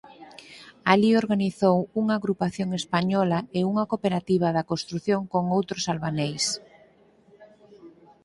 [0.91, 6.45] Alí organizou unha agrupación española e unha cooperativa da construción con outros albaneis.